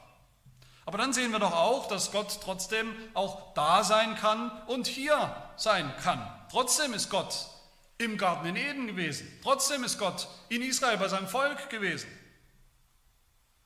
[0.87, 5.35] Aber dann sehen wir doch auch, dass Gott trotzdem auch da sein kann und hier
[5.57, 6.21] sein kann.
[6.51, 7.49] Trotzdem ist Gott
[7.97, 9.27] im Garten in Eden gewesen.
[9.43, 12.09] Trotzdem ist Gott in Israel bei seinem Volk gewesen.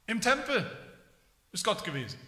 [0.06, 0.70] Im Tempel
[1.50, 2.20] ist Gott gewesen.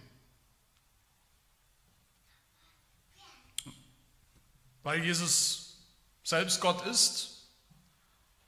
[4.82, 5.78] Weil Jesus
[6.24, 7.48] selbst Gott ist,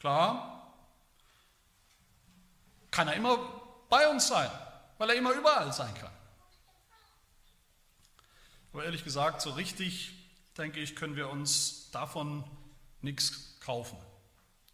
[0.01, 0.75] klar,
[2.91, 3.39] kann er immer
[3.89, 4.51] bei uns sein,
[4.99, 6.11] weil er immer überall sein kann.
[8.73, 10.13] Aber ehrlich gesagt, so richtig,
[10.57, 12.45] denke ich, können wir uns davon
[13.03, 13.99] nichts kaufen,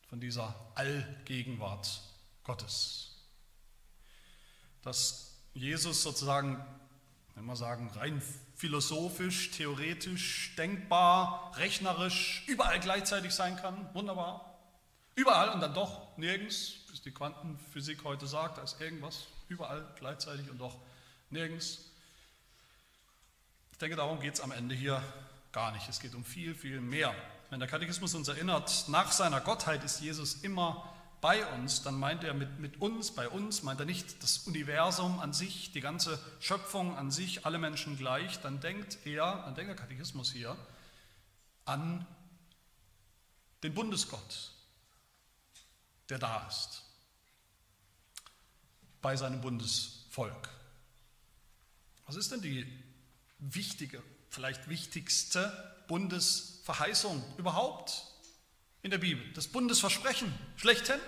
[0.08, 2.00] von dieser Allgegenwart
[2.44, 3.16] Gottes.
[4.82, 6.64] Dass Jesus sozusagen,
[7.34, 8.22] wenn wir sagen, rein
[8.54, 13.92] philosophisch, theoretisch, denkbar, rechnerisch, überall gleichzeitig sein kann.
[13.94, 14.58] Wunderbar.
[15.14, 20.48] Überall und dann doch nirgends, bis die Quantenphysik heute sagt, da ist irgendwas überall gleichzeitig
[20.50, 20.76] und doch
[21.30, 21.90] nirgends.
[23.78, 25.00] Ich denke, darum geht es am Ende hier
[25.52, 25.88] gar nicht.
[25.88, 27.14] Es geht um viel, viel mehr.
[27.48, 32.24] Wenn der Katechismus uns erinnert, nach seiner Gottheit ist Jesus immer bei uns, dann meint
[32.24, 36.18] er mit, mit uns, bei uns, meint er nicht das Universum an sich, die ganze
[36.40, 40.56] Schöpfung an sich, alle Menschen gleich, dann denkt er, dann denkt der Katechismus hier,
[41.64, 42.04] an
[43.62, 44.54] den Bundesgott,
[46.08, 46.82] der da ist,
[49.00, 50.48] bei seinem Bundesvolk.
[52.06, 52.87] Was ist denn die
[53.38, 58.08] wichtige, vielleicht wichtigste Bundesverheißung überhaupt?
[58.82, 61.00] in der Bibel, das Bundesversprechen schlechthin.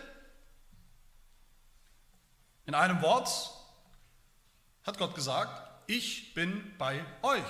[2.66, 3.30] In einem Wort
[4.84, 7.42] hat Gott gesagt, ich bin bei euch.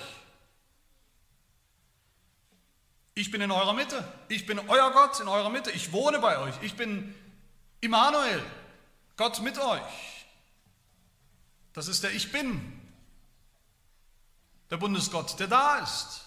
[3.14, 4.06] Ich bin in eurer Mitte.
[4.28, 5.70] Ich bin euer Gott in eurer Mitte.
[5.72, 6.54] Ich wohne bei euch.
[6.62, 7.14] Ich bin
[7.80, 8.42] Immanuel,
[9.16, 10.26] Gott mit euch.
[11.72, 12.79] Das ist der Ich bin,
[14.70, 16.26] der Bundesgott, der da ist.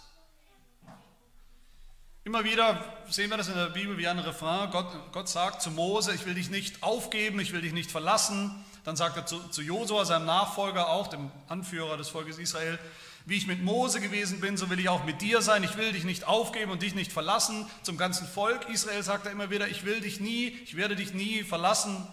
[2.25, 4.71] Immer wieder sehen wir das in der Bibel wie ein Refrain.
[4.71, 8.63] Gott, Gott sagt zu Mose, ich will dich nicht aufgeben, ich will dich nicht verlassen.
[8.85, 12.79] Dann sagt er zu, zu Josua, seinem Nachfolger auch, dem Anführer des Volkes Israel,
[13.25, 15.63] wie ich mit Mose gewesen bin, so will ich auch mit dir sein.
[15.63, 17.69] Ich will dich nicht aufgeben und dich nicht verlassen.
[17.81, 21.13] Zum ganzen Volk Israel sagt er immer wieder, ich will dich nie, ich werde dich
[21.13, 22.07] nie verlassen.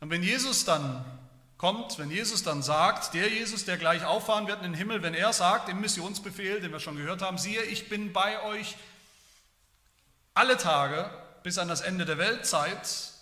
[0.00, 1.04] Und wenn Jesus dann
[1.62, 5.14] kommt, wenn Jesus dann sagt, der Jesus, der gleich auffahren wird in den Himmel, wenn
[5.14, 8.76] er sagt im Missionsbefehl, den wir schon gehört haben, siehe, ich bin bei euch
[10.34, 11.08] alle Tage
[11.44, 13.12] bis an das Ende der Weltzeit,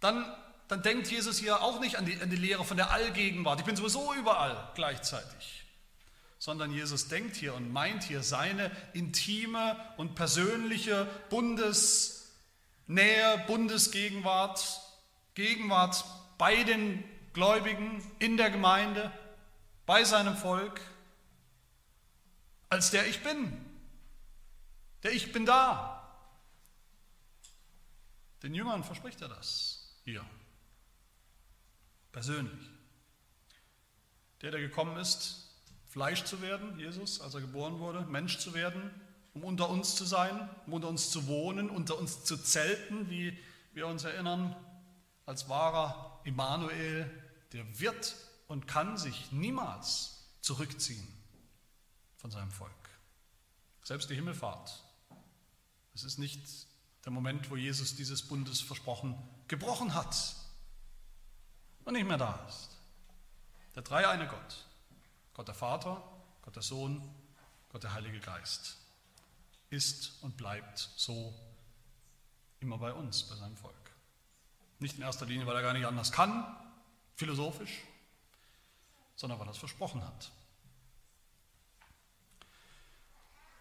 [0.00, 0.24] dann,
[0.68, 3.66] dann denkt Jesus hier auch nicht an die, an die Lehre von der Allgegenwart, ich
[3.66, 5.64] bin sowieso überall gleichzeitig,
[6.38, 12.24] sondern Jesus denkt hier und meint hier seine intime und persönliche Bundesnähe,
[13.46, 14.80] Bundesgegenwart,
[15.34, 16.06] Gegenwart
[16.38, 19.12] bei den Gläubigen in der Gemeinde,
[19.86, 20.80] bei seinem Volk,
[22.68, 23.64] als der ich bin.
[25.02, 25.98] Der ich bin da.
[28.42, 30.24] Den Jüngern verspricht er das hier.
[32.12, 32.70] Persönlich.
[34.42, 35.48] Der, der gekommen ist,
[35.86, 38.90] Fleisch zu werden, Jesus, als er geboren wurde, Mensch zu werden,
[39.34, 43.38] um unter uns zu sein, um unter uns zu wohnen, unter uns zu zelten, wie
[43.72, 44.54] wir uns erinnern,
[45.26, 47.10] als wahrer Immanuel,
[47.52, 48.14] der wird
[48.46, 51.06] und kann sich niemals zurückziehen
[52.16, 52.72] von seinem Volk.
[53.82, 54.84] Selbst die Himmelfahrt.
[55.94, 56.66] Es ist nicht
[57.04, 59.16] der Moment, wo Jesus dieses Bundesversprochen
[59.48, 60.36] gebrochen hat
[61.84, 62.76] und nicht mehr da ist.
[63.74, 64.66] Der dreieine Gott,
[65.34, 66.02] Gott der Vater,
[66.42, 67.02] Gott der Sohn,
[67.70, 68.76] Gott der Heilige Geist,
[69.70, 71.34] ist und bleibt so
[72.60, 73.74] immer bei uns, bei seinem Volk.
[74.78, 76.44] Nicht in erster Linie, weil er gar nicht anders kann,
[77.16, 77.82] philosophisch,
[79.16, 80.30] sondern weil er es versprochen hat.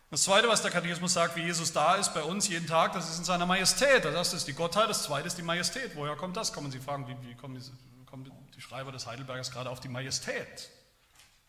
[0.09, 3.09] Das Zweite, was der Katechismus sagt, wie Jesus da ist bei uns jeden Tag, das
[3.09, 4.05] ist in seiner Majestät.
[4.05, 5.95] Das erste ist die Gottheit, das Zweite ist die Majestät.
[5.95, 6.53] Woher kommt das?
[6.53, 9.89] Kommen Sie fragen, wie, wie kommen, die, kommen die Schreiber des Heidelbergers gerade auf die
[9.89, 10.69] Majestät?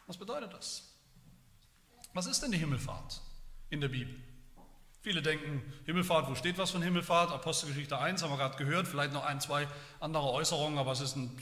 [0.09, 0.83] Was bedeutet das?
[2.15, 3.21] Was ist denn die Himmelfahrt
[3.71, 4.17] in der Bibel?
[5.09, 7.33] Viele denken, Himmelfahrt, wo steht was von Himmelfahrt?
[7.33, 9.67] Apostelgeschichte 1 haben wir gerade gehört, vielleicht noch ein, zwei
[10.01, 11.35] andere Äußerungen, aber es ist ein,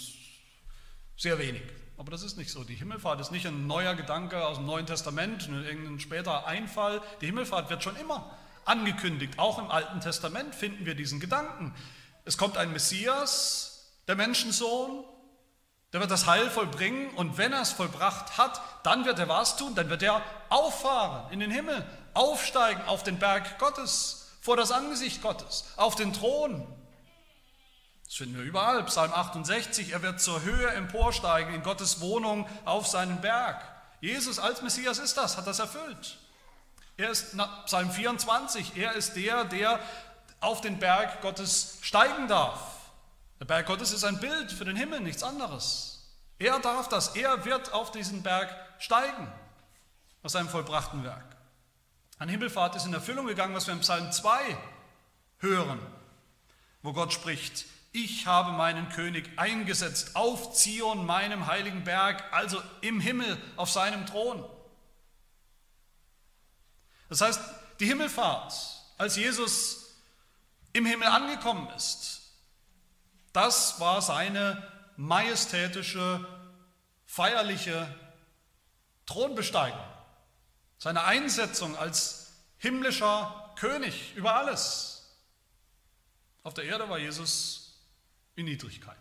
[1.17, 1.63] sehr wenig.
[1.97, 2.63] Aber das ist nicht so.
[2.63, 7.03] Die Himmelfahrt ist nicht ein neuer Gedanke aus dem Neuen Testament, irgendein später Einfall.
[7.21, 8.31] Die Himmelfahrt wird schon immer
[8.67, 9.37] angekündigt.
[9.37, 11.75] Auch im Alten Testament finden wir diesen Gedanken.
[12.25, 15.03] Es kommt ein Messias, der Menschensohn,
[15.93, 19.57] der wird das Heil vollbringen und wenn er es vollbracht hat, dann wird er was
[19.57, 19.75] tun?
[19.75, 21.85] Dann wird er auffahren in den Himmel,
[22.17, 26.67] aufsteigen auf den Berg Gottes, vor das Angesicht Gottes, auf den Thron
[28.07, 28.85] das finden wir überall.
[28.85, 33.61] Psalm 68, er wird zur Höhe emporsteigen in Gottes Wohnung auf seinen Berg.
[34.01, 36.19] Jesus als Messias ist das, hat das erfüllt.
[36.97, 39.81] Er ist, Psalm 24, er ist der, der
[40.41, 42.61] auf den Berg Gottes steigen darf.
[43.41, 46.15] Der Berg Gottes ist ein Bild für den Himmel, nichts anderes.
[46.39, 49.31] Er darf das, er wird auf diesen Berg steigen,
[50.23, 51.36] aus seinem vollbrachten Werk.
[52.19, 54.57] An Himmelfahrt ist in Erfüllung gegangen, was wir im Psalm 2
[55.39, 55.81] hören,
[56.83, 63.01] wo Gott spricht, ich habe meinen König eingesetzt auf Zion, meinem heiligen Berg, also im
[63.01, 64.45] Himmel auf seinem Thron.
[67.09, 67.41] Das heißt,
[67.81, 68.53] die Himmelfahrt,
[68.99, 69.95] als Jesus
[70.73, 72.21] im Himmel angekommen ist,
[73.33, 74.63] das war seine
[74.97, 76.27] majestätische,
[77.07, 77.95] feierliche
[79.07, 79.79] Thronbesteigung,
[80.79, 85.17] seine Einsetzung als himmlischer König über alles.
[86.43, 87.81] Auf der Erde war Jesus
[88.35, 88.97] in Niedrigkeit.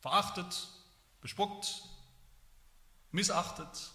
[0.00, 0.68] Verachtet,
[1.20, 1.82] bespuckt,
[3.10, 3.92] missachtet.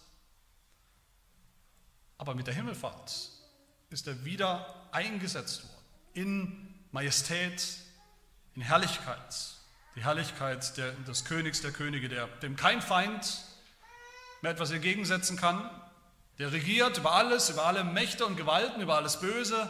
[2.18, 3.30] Aber mit der Himmelfahrt
[3.90, 5.78] ist er wieder eingesetzt worden
[6.14, 7.62] in Majestät,
[8.54, 9.34] in Herrlichkeit.
[9.94, 13.44] Die Herrlichkeit der, des Königs der Könige, der, dem kein Feind
[14.40, 15.68] mehr etwas entgegensetzen kann,
[16.38, 19.68] der regiert über alles, über alle Mächte und Gewalten, über alles Böse,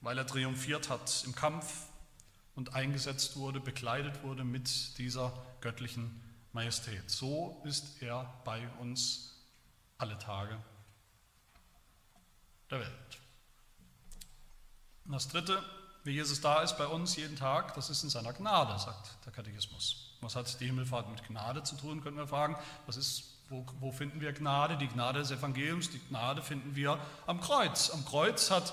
[0.00, 1.86] weil er triumphiert hat im Kampf
[2.54, 6.20] und eingesetzt wurde, bekleidet wurde mit dieser göttlichen
[6.52, 7.10] Majestät.
[7.10, 9.36] So ist er bei uns
[9.98, 10.58] alle Tage
[12.70, 13.18] der Welt.
[15.04, 15.62] Und das Dritte,
[16.04, 19.32] wie Jesus da ist bei uns jeden Tag, das ist in seiner Gnade, sagt der
[19.32, 20.16] Katechismus.
[20.20, 22.56] Was hat die Himmelfahrt mit Gnade zu tun, können wir fragen.
[22.86, 24.78] Was ist, wo, wo finden wir Gnade?
[24.78, 27.90] Die Gnade des Evangeliums, die Gnade finden wir am Kreuz.
[27.90, 28.72] Am Kreuz hat,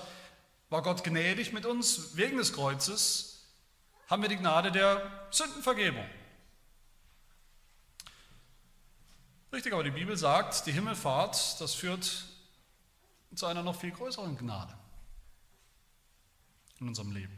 [0.70, 3.34] war Gott gnädig mit uns wegen des Kreuzes
[4.08, 6.04] haben wir die Gnade der Sündenvergebung.
[9.52, 12.24] Richtig, aber die Bibel sagt, die Himmelfahrt, das führt
[13.34, 14.74] zu einer noch viel größeren Gnade
[16.80, 17.36] in unserem Leben.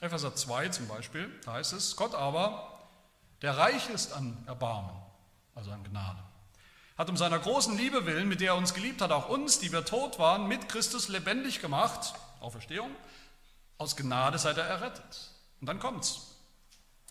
[0.00, 2.88] Epheser 2 zum Beispiel, da heißt es, Gott aber,
[3.42, 4.96] der reich ist an Erbarmen,
[5.54, 6.22] also an Gnade,
[6.96, 9.72] hat um seiner großen Liebe willen, mit der er uns geliebt hat, auch uns, die
[9.72, 12.90] wir tot waren, mit Christus lebendig gemacht, Auferstehung,
[13.78, 15.30] aus Gnade seid ihr errettet.
[15.60, 16.20] Und dann kommt's.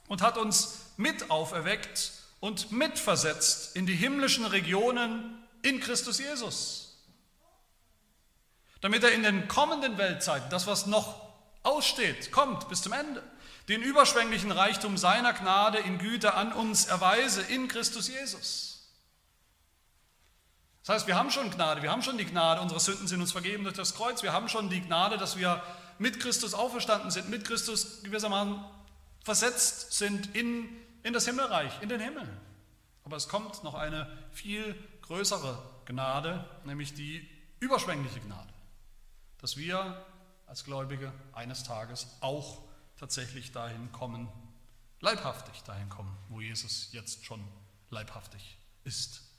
[0.07, 6.97] Und hat uns mit auferweckt und mitversetzt in die himmlischen Regionen in Christus Jesus.
[8.81, 11.21] Damit er in den kommenden Weltzeiten, das was noch
[11.63, 13.23] aussteht, kommt bis zum Ende,
[13.69, 18.72] den überschwänglichen Reichtum seiner Gnade in Güte an uns erweise in Christus Jesus.
[20.83, 23.31] Das heißt, wir haben schon Gnade, wir haben schon die Gnade, unsere Sünden sind uns
[23.31, 25.63] vergeben durch das Kreuz, wir haben schon die Gnade, dass wir
[25.97, 28.59] mit Christus auferstanden sind, mit Christus gewissermaßen
[29.23, 30.67] versetzt sind in,
[31.03, 32.27] in das Himmelreich, in den Himmel.
[33.05, 37.29] Aber es kommt noch eine viel größere Gnade, nämlich die
[37.61, 38.53] überschwängliche Gnade,
[39.39, 40.05] dass wir
[40.47, 42.61] als Gläubige eines Tages auch
[42.97, 44.27] tatsächlich dahin kommen,
[44.99, 47.41] leibhaftig dahin kommen, wo Jesus jetzt schon
[47.89, 49.32] leibhaftig ist.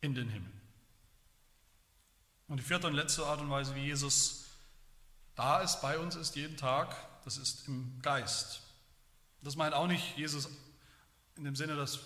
[0.00, 0.50] In den Himmel.
[2.48, 4.44] Und die vierte und letzte Art und Weise, wie Jesus
[5.34, 8.62] da ist, bei uns ist, jeden Tag, das ist im Geist.
[9.42, 10.48] Das meint auch nicht Jesus
[11.36, 12.00] in dem Sinne, dass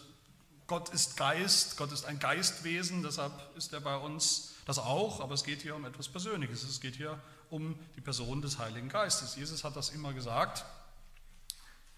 [0.66, 5.34] Gott ist Geist, Gott ist ein Geistwesen, deshalb ist er bei uns das auch, aber
[5.34, 6.62] es geht hier um etwas Persönliches.
[6.62, 7.20] Es geht hier
[7.50, 9.36] um die Person des Heiligen Geistes.
[9.36, 10.64] Jesus hat das immer gesagt,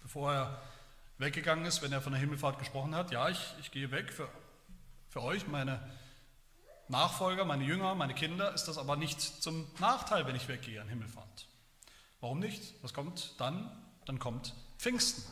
[0.01, 0.61] bevor er
[1.17, 3.11] weggegangen ist, wenn er von der Himmelfahrt gesprochen hat.
[3.11, 4.27] Ja, ich, ich gehe weg für,
[5.15, 5.79] für euch, meine
[6.89, 10.89] Nachfolger, meine Jünger, meine Kinder, ist das aber nicht zum Nachteil, wenn ich weggehe an
[10.89, 11.47] Himmelfahrt.
[12.19, 12.73] Warum nicht?
[12.81, 13.71] Was kommt dann?
[14.03, 15.23] Dann kommt Pfingsten.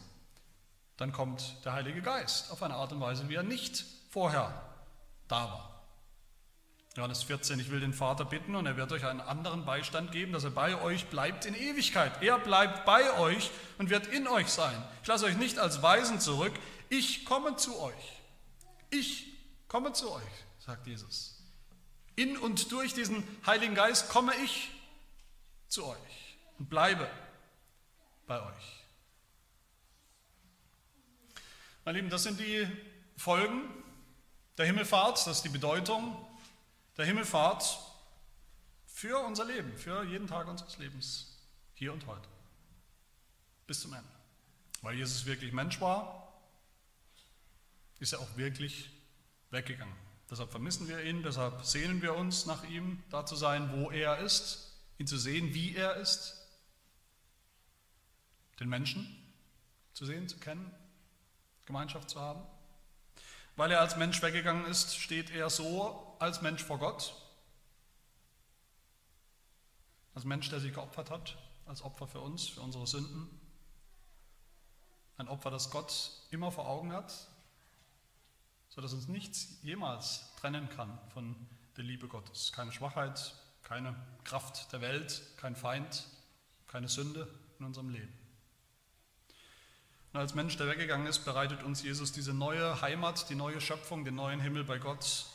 [0.96, 4.54] Dann kommt der Heilige Geist auf eine Art und Weise, wie er nicht vorher
[5.28, 5.84] da war.
[6.96, 10.32] Johannes 14, ich will den Vater bitten und er wird euch einen anderen Beistand geben,
[10.32, 12.24] dass er bei euch bleibt in Ewigkeit.
[12.24, 14.82] Er bleibt bei euch und wird in euch sein.
[15.02, 16.54] Ich lasse euch nicht als Weisen zurück,
[16.88, 18.22] ich komme zu euch.
[18.90, 19.33] Ich
[19.74, 21.36] komme zu euch, sagt Jesus.
[22.16, 24.70] In und durch diesen Heiligen Geist komme ich
[25.68, 27.10] zu euch und bleibe
[28.28, 28.86] bei euch.
[31.86, 32.68] Meine Lieben, das sind die
[33.18, 33.64] Folgen
[34.60, 36.24] der Himmelfahrt, das ist die Bedeutung
[36.96, 37.80] der Himmelfahrt
[38.86, 41.36] für unser Leben, für jeden Tag unseres Lebens,
[41.74, 42.30] hier und heute,
[43.66, 44.08] bis zum Ende.
[44.84, 46.32] Weil Jesus wirklich Mensch war,
[48.00, 48.92] ist er auch wirklich
[49.54, 49.95] weggegangen.
[50.30, 54.18] Deshalb vermissen wir ihn, deshalb sehnen wir uns nach ihm, da zu sein, wo er
[54.18, 56.36] ist, ihn zu sehen, wie er ist,
[58.60, 59.08] den Menschen
[59.93, 60.74] zu sehen, zu kennen,
[61.66, 62.43] Gemeinschaft zu haben.
[63.56, 67.16] Weil er als Mensch weggegangen ist, steht er so als Mensch vor Gott,
[70.16, 73.30] als Mensch, der sich geopfert hat, als Opfer für uns, für unsere Sünden.
[75.18, 77.14] Ein Opfer, das Gott immer vor Augen hat,
[78.74, 81.36] sodass uns nichts jemals trennen kann von
[81.78, 82.52] der Liebe Gottes.
[82.52, 86.06] Keine Schwachheit, keine Kraft der Welt, kein Feind,
[86.68, 87.28] keine Sünde
[87.60, 88.12] in unserem Leben.
[90.12, 94.06] Und als Mensch, der weggegangen ist, bereitet uns Jesus diese neue Heimat, die neue Schöpfung,
[94.06, 95.26] den neuen Himmel bei Gott,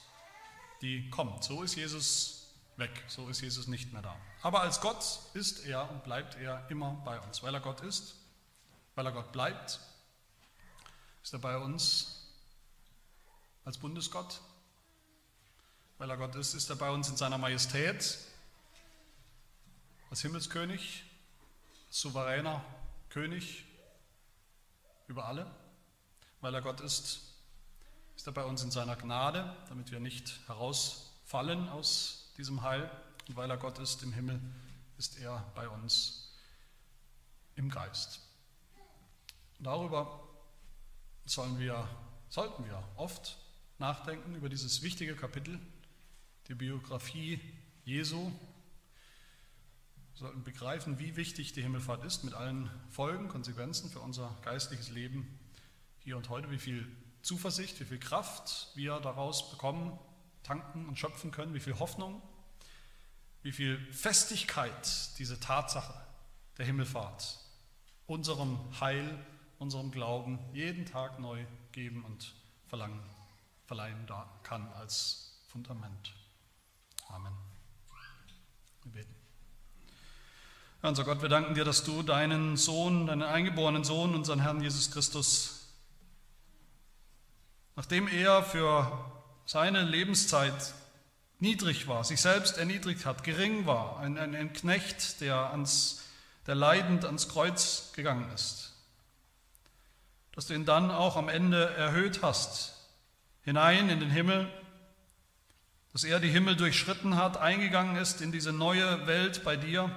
[0.83, 1.45] die kommt.
[1.45, 4.17] So ist Jesus weg, so ist Jesus nicht mehr da.
[4.43, 7.43] Aber als Gott ist er und bleibt er immer bei uns.
[7.43, 8.17] Weil er Gott ist,
[8.95, 9.81] weil er Gott bleibt,
[11.23, 12.18] ist er bei uns
[13.69, 14.41] als Bundesgott.
[15.99, 18.17] Weil er Gott ist, ist er bei uns in seiner Majestät,
[20.09, 21.05] als Himmelskönig,
[21.91, 22.65] souveräner
[23.11, 23.67] König
[25.07, 25.51] über alle.
[26.41, 27.21] Weil er Gott ist,
[28.17, 32.91] ist er bei uns in seiner Gnade, damit wir nicht herausfallen aus diesem Heil.
[33.29, 34.41] Und weil er Gott ist im Himmel,
[34.97, 36.33] ist er bei uns
[37.55, 38.21] im Geist.
[39.59, 40.27] Darüber
[41.27, 41.87] sollen wir,
[42.31, 43.37] sollten wir oft
[43.79, 45.59] nachdenken, über dieses wichtige Kapitel,
[46.49, 47.41] die Biografie
[47.85, 48.33] Jesu,
[50.13, 54.91] wir sollten begreifen, wie wichtig die Himmelfahrt ist, mit allen Folgen, Konsequenzen für unser geistliches
[54.91, 55.39] Leben
[56.01, 56.91] hier und heute, wie viel
[57.23, 59.97] Zuversicht, wie viel Kraft wir daraus bekommen,
[60.43, 62.21] tanken und schöpfen können, wie viel Hoffnung,
[63.43, 65.95] wie viel Festigkeit diese Tatsache
[66.57, 67.39] der Himmelfahrt
[68.07, 69.25] unserem Heil,
[69.59, 72.35] unserem Glauben jeden Tag neu geben und
[72.67, 73.01] verlangen,
[73.69, 74.07] verleihen
[74.45, 76.15] kann als Fundament.
[77.09, 77.35] Amen.
[78.83, 79.15] Wir beten.
[80.81, 84.63] Herr unser Gott, wir danken dir, dass du deinen Sohn, deinen eingeborenen Sohn, unseren Herrn
[84.63, 85.69] Jesus Christus,
[87.77, 89.05] nachdem er für
[89.45, 90.73] seine Lebenszeit
[91.39, 96.05] niedrig war, sich selbst erniedrigt hat, gering war, ein, ein, ein Knecht, der, ans,
[96.47, 98.73] der leidend ans Kreuz gegangen ist,
[100.33, 102.78] dass du ihn dann auch am Ende erhöht hast,
[103.43, 104.51] hinein in den Himmel,
[105.93, 109.91] dass er die Himmel durchschritten hat, eingegangen ist in diese neue Welt bei dir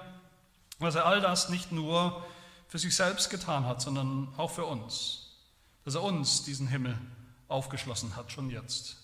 [0.82, 2.26] dass er all das nicht nur
[2.68, 5.38] für sich selbst getan hat, sondern auch für uns.
[5.86, 6.98] Dass er uns diesen Himmel
[7.48, 8.98] aufgeschlossen hat, schon jetzt.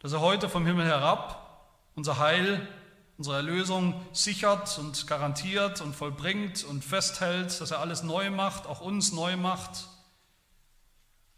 [0.00, 2.66] Dass er heute vom Himmel herab unser Heil,
[3.18, 8.80] unsere Erlösung sichert und garantiert und vollbringt und festhält, dass er alles neu macht, auch
[8.80, 9.88] uns neu macht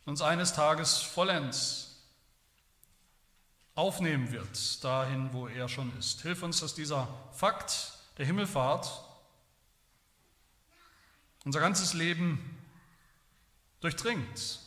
[0.07, 1.85] uns eines Tages vollends
[3.75, 6.23] aufnehmen wird, dahin, wo er schon ist.
[6.23, 9.05] Hilf uns, dass dieser Fakt der Himmelfahrt
[11.45, 12.59] unser ganzes Leben
[13.81, 14.61] durchdringt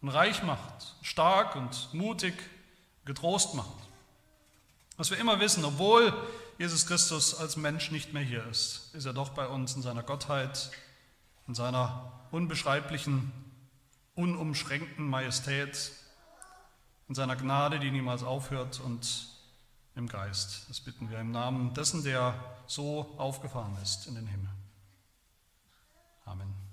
[0.00, 2.34] und reich macht, stark und mutig,
[3.04, 3.68] getrost macht.
[4.96, 6.12] Dass wir immer wissen, obwohl
[6.58, 10.02] Jesus Christus als Mensch nicht mehr hier ist, ist er doch bei uns in seiner
[10.02, 10.70] Gottheit,
[11.46, 13.32] in seiner unbeschreiblichen,
[14.14, 15.92] unumschränkten Majestät,
[17.08, 19.28] in seiner Gnade, die niemals aufhört und
[19.94, 20.66] im Geist.
[20.68, 22.34] Das bitten wir im Namen dessen, der
[22.66, 24.50] so aufgefahren ist in den Himmel.
[26.24, 26.63] Amen.